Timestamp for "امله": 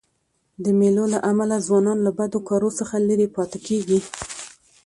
1.31-1.55